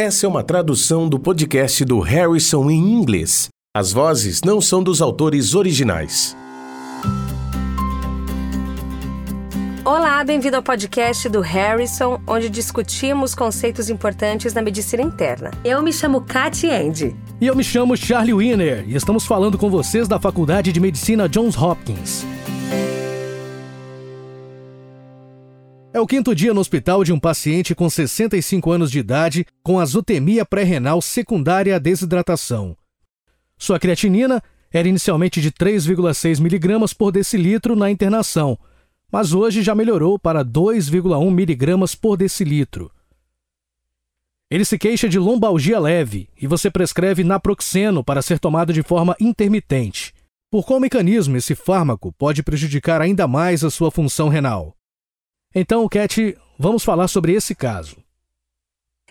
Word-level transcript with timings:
Essa 0.00 0.24
é 0.24 0.28
uma 0.30 0.42
tradução 0.42 1.06
do 1.06 1.18
podcast 1.18 1.84
do 1.84 2.00
Harrison 2.00 2.70
em 2.70 2.94
inglês. 2.94 3.50
As 3.76 3.92
vozes 3.92 4.40
não 4.40 4.58
são 4.58 4.82
dos 4.82 5.02
autores 5.02 5.54
originais. 5.54 6.34
Olá, 9.84 10.24
bem-vindo 10.24 10.56
ao 10.56 10.62
podcast 10.62 11.28
do 11.28 11.42
Harrison, 11.42 12.18
onde 12.26 12.48
discutimos 12.48 13.34
conceitos 13.34 13.90
importantes 13.90 14.54
na 14.54 14.62
medicina 14.62 15.02
interna. 15.02 15.50
Eu 15.62 15.82
me 15.82 15.92
chamo 15.92 16.22
Katy 16.22 16.70
Andy. 16.70 17.14
E 17.38 17.46
eu 17.46 17.54
me 17.54 17.62
chamo 17.62 17.94
Charlie 17.94 18.32
Wiener 18.32 18.88
e 18.88 18.94
estamos 18.94 19.26
falando 19.26 19.58
com 19.58 19.68
vocês 19.68 20.08
da 20.08 20.18
Faculdade 20.18 20.72
de 20.72 20.80
Medicina 20.80 21.28
Johns 21.28 21.58
Hopkins. 21.58 22.24
É 25.92 25.98
o 25.98 26.06
quinto 26.06 26.36
dia 26.36 26.54
no 26.54 26.60
hospital 26.60 27.02
de 27.02 27.12
um 27.12 27.18
paciente 27.18 27.74
com 27.74 27.90
65 27.90 28.70
anos 28.70 28.92
de 28.92 29.00
idade 29.00 29.44
com 29.60 29.80
azotemia 29.80 30.46
pré-renal 30.46 31.02
secundária 31.02 31.74
à 31.74 31.80
desidratação. 31.80 32.76
Sua 33.58 33.76
creatinina 33.76 34.40
era 34.72 34.88
inicialmente 34.88 35.40
de 35.40 35.50
3,6 35.50 36.38
mg 36.38 36.94
por 36.94 37.10
decilitro 37.10 37.74
na 37.74 37.90
internação, 37.90 38.56
mas 39.10 39.32
hoje 39.32 39.62
já 39.62 39.74
melhorou 39.74 40.16
para 40.16 40.44
2,1 40.44 41.26
mg 41.26 41.96
por 42.00 42.16
decilitro. 42.16 42.88
Ele 44.48 44.64
se 44.64 44.78
queixa 44.78 45.08
de 45.08 45.18
lombalgia 45.18 45.80
leve 45.80 46.28
e 46.40 46.46
você 46.46 46.70
prescreve 46.70 47.24
naproxeno 47.24 48.04
para 48.04 48.22
ser 48.22 48.38
tomado 48.38 48.72
de 48.72 48.84
forma 48.84 49.16
intermitente. 49.20 50.14
Por 50.52 50.64
qual 50.64 50.78
mecanismo 50.78 51.36
esse 51.36 51.56
fármaco 51.56 52.12
pode 52.12 52.44
prejudicar 52.44 53.02
ainda 53.02 53.26
mais 53.26 53.64
a 53.64 53.70
sua 53.70 53.90
função 53.90 54.28
renal? 54.28 54.76
Então, 55.52 55.88
Cat, 55.88 56.38
vamos 56.56 56.84
falar 56.84 57.08
sobre 57.08 57.32
esse 57.32 57.56
caso. 57.56 57.96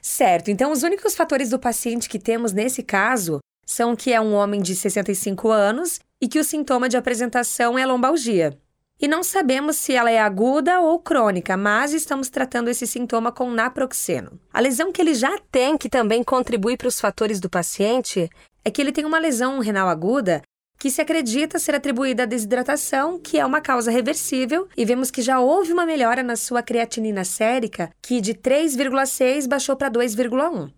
Certo, 0.02 0.50
então 0.50 0.72
os 0.72 0.84
únicos 0.84 1.14
fatores 1.14 1.50
do 1.50 1.60
paciente 1.60 2.08
que 2.08 2.18
temos 2.18 2.54
nesse 2.54 2.82
caso 2.82 3.40
são 3.66 3.94
que 3.94 4.14
é 4.14 4.22
um 4.22 4.34
homem 4.34 4.62
de 4.62 4.73
65 4.73 5.50
anos 5.50 6.00
e 6.22 6.28
que 6.30 6.40
o 6.40 6.44
sintoma 6.44 6.88
de 6.88 6.96
apresentação 6.96 7.78
é 7.78 7.86
lombalgia. 7.86 8.58
E 9.02 9.08
não 9.08 9.22
sabemos 9.22 9.76
se 9.76 9.94
ela 9.94 10.09
é 10.09 10.20
aguda 10.20 10.80
ou 10.80 11.00
crônica, 11.00 11.58
mas 11.58 11.94
estamos 11.94 12.30
tratando 12.30 12.70
esse 12.70 12.88
sintoma 12.88 13.31
com 13.31 13.52
naproxeno. 13.52 14.40
A 14.53 14.62
lesão 14.62 14.92
que 14.92 15.02
ele 15.02 15.14
já 15.14 15.38
tem, 15.52 15.78
que 15.78 15.90
também 15.90 16.24
contribui 16.24 16.78
para 16.78 16.88
os 16.88 17.00
fatores 17.00 17.40
do 17.40 17.50
paciente, 17.50 18.30
é 18.64 18.72
que 18.72 18.81
ele 18.81 18.92
tem 18.92 19.06
uma 19.06 19.20
lesão 19.20 19.59
renal 19.59 19.90
aguda 19.90 20.42
que 20.80 20.89
se 20.89 21.02
acredita 21.02 21.59
ser 21.59 21.75
atribuída 21.75 22.23
à 22.23 22.25
desidratação, 22.25 23.19
que 23.19 23.38
é 23.38 23.45
uma 23.45 23.59
causa 23.59 23.91
reversível, 23.91 24.67
e 24.77 24.85
vemos 24.85 25.11
que 25.11 25.22
já 25.22 25.41
houve 25.41 25.73
uma 25.73 25.85
melhora 25.85 26.23
na 26.23 26.38
sua 26.38 26.63
creatinina 26.63 27.25
sérica, 27.25 27.91
que 28.02 28.22
de 28.22 28.33
3,6 28.33 29.45
baixou 29.45 29.75
para 29.75 29.91
2,1. 29.91 30.72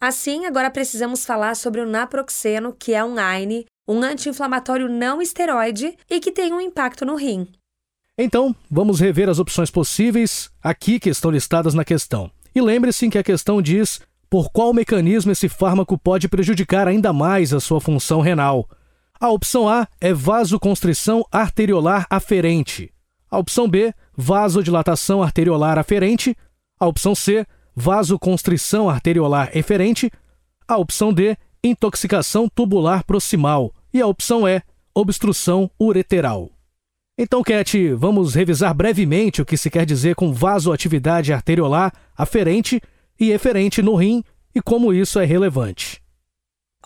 Assim, 0.00 0.46
agora 0.46 0.68
precisamos 0.68 1.24
falar 1.24 1.54
sobre 1.54 1.80
o 1.80 1.86
naproxeno, 1.86 2.74
que 2.76 2.92
é 2.92 3.04
um 3.04 3.16
AINE, 3.16 3.64
um 3.88 4.02
anti-inflamatório 4.02 4.88
não 4.88 5.22
esteroide 5.22 5.96
e 6.10 6.18
que 6.18 6.32
tem 6.32 6.52
um 6.52 6.60
impacto 6.60 7.06
no 7.06 7.14
rim. 7.14 7.46
Então, 8.18 8.54
vamos 8.68 8.98
rever 8.98 9.28
as 9.28 9.38
opções 9.38 9.70
possíveis 9.70 10.50
aqui 10.62 10.98
que 10.98 11.08
estão 11.08 11.30
listadas 11.30 11.72
na 11.72 11.84
questão. 11.84 12.30
E 12.54 12.60
lembre-se 12.60 13.08
que 13.08 13.18
a 13.18 13.22
questão 13.22 13.62
diz 13.62 14.00
por 14.28 14.50
qual 14.50 14.74
mecanismo 14.74 15.30
esse 15.30 15.48
fármaco 15.48 15.96
pode 15.96 16.28
prejudicar 16.28 16.88
ainda 16.88 17.12
mais 17.12 17.52
a 17.52 17.60
sua 17.60 17.80
função 17.80 18.20
renal. 18.20 18.68
A 19.18 19.30
opção 19.30 19.66
A 19.66 19.88
é 19.98 20.12
vasoconstrição 20.12 21.24
arteriolar 21.32 22.06
aferente. 22.10 22.92
A 23.30 23.38
opção 23.38 23.66
B, 23.66 23.94
vasodilatação 24.14 25.22
arteriolar 25.22 25.78
aferente. 25.78 26.36
A 26.78 26.86
opção 26.86 27.14
C, 27.14 27.46
vasoconstrição 27.74 28.90
arteriolar 28.90 29.50
eferente. 29.56 30.10
A 30.68 30.76
opção 30.76 31.14
D, 31.14 31.36
intoxicação 31.64 32.46
tubular 32.46 33.04
proximal. 33.04 33.72
E 33.92 34.02
a 34.02 34.06
opção 34.06 34.46
E, 34.46 34.62
obstrução 34.94 35.70
ureteral. 35.80 36.50
Então, 37.18 37.42
Cat, 37.42 37.94
vamos 37.94 38.34
revisar 38.34 38.74
brevemente 38.74 39.40
o 39.40 39.46
que 39.46 39.56
se 39.56 39.70
quer 39.70 39.86
dizer 39.86 40.14
com 40.14 40.34
vasoatividade 40.34 41.32
arteriolar 41.32 41.90
aferente 42.14 42.82
e 43.18 43.30
eferente 43.30 43.80
no 43.80 43.94
rim 43.94 44.22
e 44.54 44.60
como 44.60 44.92
isso 44.92 45.18
é 45.18 45.24
relevante. 45.24 46.02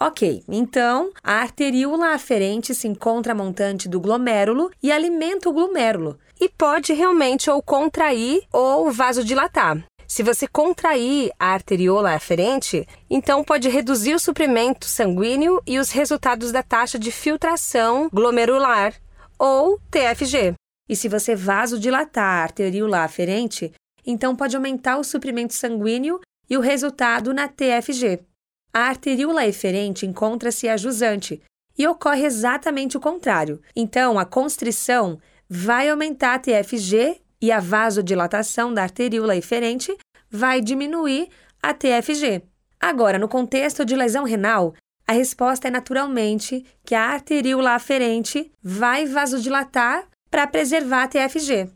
Ok, 0.03 0.43
então 0.49 1.12
a 1.22 1.34
arteríola 1.43 2.15
aferente 2.15 2.75
se 2.75 2.88
encontra 2.88 3.34
montante 3.34 3.87
do 3.87 4.00
glomérulo 4.00 4.71
e 4.83 4.91
alimenta 4.91 5.50
o 5.50 5.53
glomérulo 5.53 6.19
e 6.41 6.49
pode 6.49 6.94
realmente 6.94 7.50
ou 7.50 7.62
contrair 7.62 8.41
ou 8.50 8.91
vasodilatar. 8.91 9.84
Se 10.09 10.22
você 10.22 10.49
contrair 10.49 11.31
a 11.38 11.53
arteriola 11.53 12.15
aferente, 12.15 12.88
então 13.11 13.44
pode 13.44 13.69
reduzir 13.69 14.15
o 14.15 14.19
suprimento 14.19 14.87
sanguíneo 14.87 15.61
e 15.66 15.78
os 15.78 15.91
resultados 15.91 16.50
da 16.50 16.62
taxa 16.62 16.99
de 16.99 17.12
filtração 17.12 18.09
glomerular, 18.11 18.94
ou 19.38 19.78
TFG. 19.91 20.55
E 20.88 20.97
se 20.97 21.11
você 21.11 21.37
vasodilatar 21.37 22.41
a 22.41 22.43
arteríola 22.43 23.05
aferente, 23.05 23.71
então 24.06 24.34
pode 24.34 24.56
aumentar 24.56 24.97
o 24.97 25.05
suprimento 25.05 25.53
sanguíneo 25.53 26.21
e 26.49 26.56
o 26.56 26.61
resultado 26.61 27.34
na 27.34 27.49
TFG. 27.49 28.30
A 28.72 28.88
arteríola 28.88 29.47
eferente 29.47 30.06
encontra-se 30.06 30.69
a 30.69 30.76
jusante 30.76 31.42
e 31.76 31.86
ocorre 31.88 32.25
exatamente 32.25 32.97
o 32.97 33.00
contrário. 33.00 33.60
Então, 33.75 34.19
a 34.19 34.25
constrição 34.25 35.19
vai 35.48 35.88
aumentar 35.88 36.34
a 36.34 36.38
TFG 36.38 37.20
e 37.41 37.50
a 37.50 37.58
vasodilatação 37.58 38.72
da 38.72 38.82
arteríola 38.82 39.36
eferente 39.36 39.97
vai 40.31 40.60
diminuir 40.60 41.28
a 41.62 41.75
TFG. 41.75 42.42
Agora, 42.78 43.19
no 43.19 43.28
contexto 43.28 43.84
de 43.84 43.97
lesão 43.97 44.25
renal, 44.25 44.75
a 45.06 45.12
resposta 45.12 45.66
é 45.66 45.70
naturalmente 45.70 46.64
que 46.84 46.94
a 46.94 47.10
arteríola 47.10 47.75
aferente 47.75 48.52
vai 48.62 49.06
vasodilatar 49.06 50.06
para 50.31 50.47
preservar 50.47 51.04
a 51.04 51.08
TFG. 51.08 51.69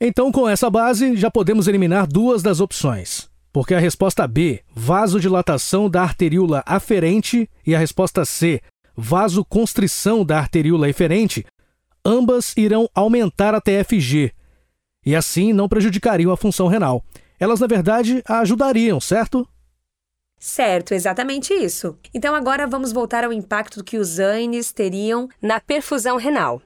Então, 0.00 0.32
com 0.32 0.48
essa 0.48 0.68
base, 0.68 1.16
já 1.16 1.30
podemos 1.30 1.68
eliminar 1.68 2.08
duas 2.08 2.42
das 2.42 2.58
opções. 2.58 3.32
Porque 3.54 3.72
a 3.72 3.78
resposta 3.78 4.26
B, 4.26 4.64
vasodilatação 4.74 5.88
da 5.88 6.02
arteríola 6.02 6.64
aferente, 6.66 7.48
e 7.64 7.72
a 7.72 7.78
resposta 7.78 8.24
C, 8.24 8.60
vasoconstrição 8.96 10.24
da 10.24 10.40
arteríola 10.40 10.88
eferente, 10.88 11.46
ambas 12.04 12.52
irão 12.56 12.90
aumentar 12.92 13.54
a 13.54 13.60
TFG 13.60 14.32
e 15.06 15.14
assim 15.14 15.52
não 15.52 15.68
prejudicariam 15.68 16.32
a 16.32 16.36
função 16.36 16.66
renal. 16.66 17.04
Elas, 17.38 17.60
na 17.60 17.68
verdade, 17.68 18.24
a 18.26 18.40
ajudariam, 18.40 18.98
certo? 18.98 19.46
Certo, 20.36 20.92
exatamente 20.92 21.54
isso. 21.54 21.96
Então 22.12 22.34
agora 22.34 22.66
vamos 22.66 22.90
voltar 22.90 23.22
ao 23.22 23.32
impacto 23.32 23.84
que 23.84 23.98
os 23.98 24.18
ANES 24.18 24.72
teriam 24.72 25.28
na 25.40 25.60
perfusão 25.60 26.16
renal. 26.16 26.60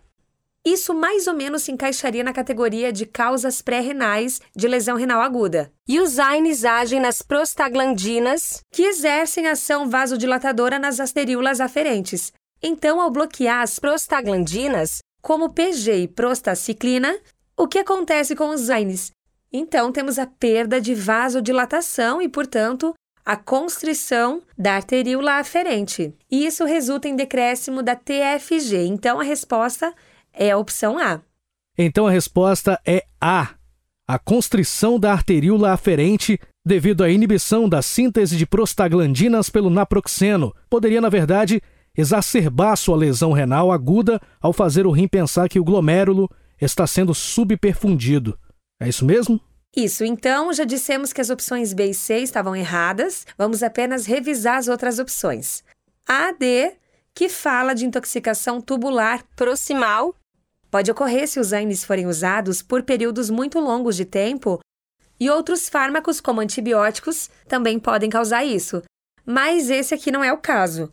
Isso 0.71 0.93
mais 0.93 1.27
ou 1.27 1.33
menos 1.33 1.63
se 1.63 1.73
encaixaria 1.73 2.23
na 2.23 2.31
categoria 2.31 2.93
de 2.93 3.07
causas 3.07 3.63
pré-renais 3.63 4.39
de 4.55 4.69
lesão 4.69 4.99
renal 4.99 5.23
aguda. 5.23 5.73
E 5.89 5.99
os 5.99 6.19
AINES 6.19 6.63
agem 6.63 7.01
nas 7.01 7.23
prostaglandinas, 7.23 8.61
que 8.71 8.83
exercem 8.83 9.47
ação 9.47 9.89
vasodilatadora 9.89 10.79
nas 10.79 11.01
arteríolas 11.01 11.59
aferentes. 11.59 12.35
Então, 12.63 13.01
ao 13.01 13.11
bloquear 13.11 13.63
as 13.63 13.79
prostaglandinas, 13.79 14.99
como 15.23 15.55
PG 15.55 16.03
e 16.03 16.09
prostaciclina, 16.09 17.19
o 17.57 17.67
que 17.67 17.79
acontece 17.79 18.37
com 18.37 18.51
os 18.51 18.69
AINES? 18.69 19.11
Então, 19.51 19.91
temos 19.91 20.19
a 20.19 20.27
perda 20.27 20.79
de 20.79 20.95
vasodilatação 20.95 22.21
e, 22.21 22.29
portanto, 22.29 22.95
a 23.25 23.37
constrição 23.37 24.43
da 24.57 24.75
arteríola 24.75 25.39
aferente. 25.39 26.15
E 26.31 26.45
isso 26.45 26.67
resulta 26.67 27.09
em 27.09 27.17
decréscimo 27.17 27.83
da 27.83 27.97
TFG. 27.97 28.85
Então, 28.87 29.19
a 29.19 29.23
resposta 29.23 29.95
é 30.33 30.51
a 30.51 30.59
opção 30.59 30.99
A. 30.99 31.21
Então 31.77 32.07
a 32.07 32.11
resposta 32.11 32.81
é 32.85 33.05
A. 33.21 33.51
A 34.07 34.19
constrição 34.19 34.99
da 34.99 35.13
arteríola 35.13 35.73
aferente 35.73 36.41
devido 36.65 37.03
à 37.03 37.11
inibição 37.11 37.69
da 37.69 37.81
síntese 37.81 38.37
de 38.37 38.47
prostaglandinas 38.47 39.49
pelo 39.49 39.71
naproxeno 39.71 40.55
poderia, 40.69 41.01
na 41.01 41.09
verdade, 41.09 41.63
exacerbar 41.97 42.77
sua 42.77 42.97
lesão 42.97 43.33
renal 43.33 43.73
aguda 43.73 44.21
ao 44.41 44.53
fazer 44.53 44.87
o 44.87 44.91
rim 44.91 45.09
pensar 45.09 45.49
que 45.49 45.59
o 45.59 45.65
glomérulo 45.65 46.31
está 46.61 46.87
sendo 46.87 47.15
subperfundido. 47.15 48.39
É 48.81 48.89
isso 48.89 49.05
mesmo? 49.05 49.41
Isso, 49.77 50.05
então 50.05 50.53
já 50.53 50.65
dissemos 50.65 51.13
que 51.13 51.21
as 51.21 51.31
opções 51.31 51.73
B 51.73 51.91
e 51.91 51.95
C 51.95 52.19
estavam 52.19 52.57
erradas, 52.57 53.27
vamos 53.37 53.63
apenas 53.63 54.07
revisar 54.07 54.57
as 54.57 54.69
outras 54.69 54.99
opções. 54.99 55.63
A, 56.07 56.33
D, 56.33 56.73
que 57.19 57.29
fala 57.29 57.75
de 57.75 57.85
intoxicação 57.85 58.61
tubular 58.61 59.25
proximal 59.35 60.15
Pode 60.71 60.89
ocorrer 60.89 61.27
se 61.27 61.41
os 61.41 61.53
AINES 61.53 61.83
forem 61.83 62.07
usados 62.07 62.63
por 62.63 62.85
períodos 62.85 63.29
muito 63.29 63.59
longos 63.59 63.97
de 63.97 64.05
tempo, 64.05 64.61
e 65.19 65.29
outros 65.29 65.69
fármacos, 65.69 66.21
como 66.21 66.41
antibióticos, 66.41 67.29
também 67.49 67.81
podem 67.81 68.09
causar 68.09 68.45
isso. 68.45 68.85
Mas 69.27 69.69
esse 69.69 69.95
aqui 69.95 70.13
não 70.13 70.23
é 70.23 70.33
o 70.33 70.39
caso. 70.39 70.93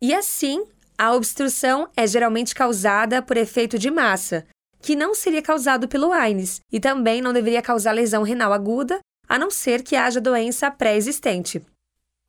E 0.00 0.14
assim, 0.14 0.64
a 0.96 1.12
obstrução 1.12 1.88
é 1.96 2.06
geralmente 2.06 2.54
causada 2.54 3.20
por 3.20 3.36
efeito 3.36 3.76
de 3.78 3.90
massa, 3.90 4.46
que 4.80 4.94
não 4.94 5.12
seria 5.12 5.42
causado 5.42 5.88
pelo 5.88 6.12
AINES 6.12 6.60
e 6.70 6.78
também 6.78 7.20
não 7.20 7.32
deveria 7.32 7.62
causar 7.62 7.90
lesão 7.90 8.22
renal 8.22 8.52
aguda, 8.52 9.00
a 9.28 9.36
não 9.38 9.50
ser 9.50 9.82
que 9.82 9.96
haja 9.96 10.20
doença 10.20 10.70
pré-existente. 10.70 11.64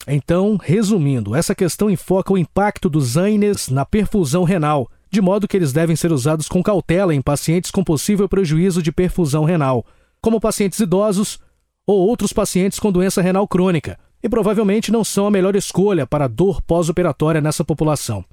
Então, 0.08 0.58
resumindo, 0.62 1.36
essa 1.36 1.56
questão 1.56 1.90
enfoca 1.90 2.34
o 2.34 2.38
impacto 2.38 2.90
dos 2.90 3.18
AINES 3.18 3.70
na 3.70 3.86
perfusão 3.86 4.44
renal, 4.44 4.90
de 5.10 5.22
modo 5.22 5.48
que 5.48 5.56
eles 5.56 5.72
devem 5.72 5.96
ser 5.96 6.12
usados 6.12 6.50
com 6.50 6.62
cautela 6.62 7.14
em 7.14 7.22
pacientes 7.22 7.72
com 7.72 7.84
possível 7.84 8.28
prejuízo 8.28 8.82
de 8.82 8.92
perfusão 8.92 9.46
renal, 9.46 9.86
como 10.22 10.42
pacientes 10.42 10.80
idosos 10.80 11.40
ou 11.86 12.00
outros 12.08 12.34
pacientes 12.34 12.80
com 12.80 12.92
doença 12.92 13.22
renal 13.22 13.48
crônica, 13.48 13.98
e 14.22 14.30
provavelmente 14.30 14.92
não 14.92 15.04
são 15.04 15.28
a 15.28 15.32
melhor 15.32 15.56
escolha 15.56 16.08
para 16.08 16.28
dor 16.28 16.62
pós-operatória 16.62 17.42
nessa 17.42 17.64
população. 17.64 18.24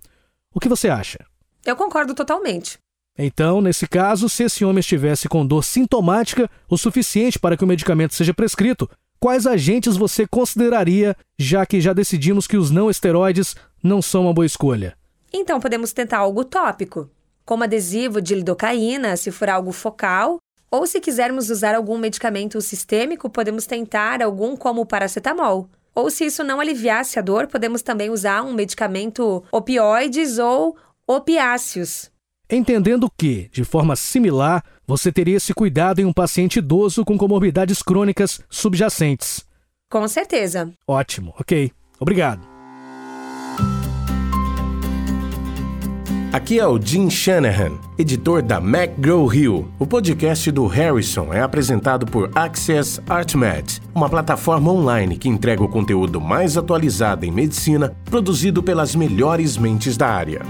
O 0.55 0.61
que 0.61 0.69
você 0.69 0.89
acha? 0.89 1.19
Eu 1.65 1.77
concordo 1.77 2.15
totalmente. 2.15 2.79
Então, 3.19 3.61
nesse 3.61 3.87
caso, 3.87 4.29
se 4.29 4.45
esse 4.45 4.65
homem 4.65 4.81
estivesse 4.81 5.29
com 5.29 5.45
dor 5.45 5.63
sintomática 5.63 6.49
o 6.69 6.79
suficiente 6.79 7.39
para 7.39 7.57
que 7.57 7.65
o 7.65 7.67
medicamento 7.67 8.15
seja 8.15 8.33
prescrito, 8.33 8.89
quais 9.21 9.47
agentes 9.47 9.97
você 9.97 10.27
consideraria, 10.27 11.15
já 11.39 11.67
que 11.67 11.81
já 11.81 11.93
decidimos 11.93 12.47
que 12.47 12.57
os 12.57 12.71
não 12.71 12.91
esteroides 12.91 13.55
não 13.83 14.01
são 14.01 14.23
uma 14.23 14.33
boa 14.33 14.47
escolha? 14.47 14.97
Então 15.33 15.61
podemos 15.61 15.93
tentar 15.93 16.19
algo 16.19 16.43
tópico, 16.43 17.09
como 17.45 17.63
adesivo 17.63 18.21
de 18.21 18.35
lidocaína, 18.35 19.17
se 19.17 19.31
for 19.31 19.51
algo 19.51 19.71
focal, 19.71 20.39
ou 20.71 20.87
se 20.87 21.01
quisermos 21.01 21.51
usar 21.51 21.75
algum 21.75 21.99
medicamento 21.99 22.61
sistêmico, 22.61 23.29
podemos 23.29 23.67
tentar 23.67 24.23
algum 24.23 24.57
como 24.57 24.87
paracetamol. 24.87 25.69
Ou 25.95 26.11
se 26.11 26.25
isso 26.25 26.43
não 26.43 26.61
aliviasse 26.61 27.19
a 27.19 27.23
dor, 27.23 27.49
podemos 27.49 27.83
também 27.83 28.09
usar 28.09 28.43
um 28.43 28.55
medicamento 28.55 29.43
opioides 29.53 30.39
ou 30.39 30.77
opiáceos. 31.07 32.11
Entendendo 32.51 33.09
que, 33.17 33.49
de 33.53 33.63
forma 33.63 33.95
similar, 33.95 34.65
você 34.85 35.13
teria 35.13 35.37
esse 35.37 35.55
cuidado 35.55 36.01
em 36.01 36.05
um 36.05 36.13
paciente 36.13 36.59
idoso 36.59 37.05
com 37.05 37.17
comorbidades 37.17 37.81
crônicas 37.81 38.41
subjacentes. 38.51 39.47
Com 39.89 40.09
certeza. 40.09 40.73
Ótimo, 40.85 41.33
ok. 41.39 41.71
Obrigado. 42.01 42.51
Aqui 46.33 46.59
é 46.59 46.67
o 46.67 46.81
Jim 46.81 47.09
Shanahan, 47.09 47.73
editor 47.99 48.43
da 48.43 48.59
McGraw-Hill. 48.59 49.69
O 49.79 49.87
podcast 49.87 50.51
do 50.51 50.67
Harrison 50.67 51.33
é 51.33 51.41
apresentado 51.41 52.07
por 52.07 52.31
Access 52.37 53.01
ArtMed, 53.09 53.81
uma 53.95 54.09
plataforma 54.09 54.73
online 54.73 55.17
que 55.17 55.29
entrega 55.29 55.63
o 55.63 55.69
conteúdo 55.69 56.21
mais 56.21 56.57
atualizado 56.57 57.25
em 57.25 57.31
medicina, 57.31 57.97
produzido 58.05 58.63
pelas 58.63 58.95
melhores 58.95 59.57
mentes 59.57 59.97
da 59.97 60.09
área. 60.09 60.43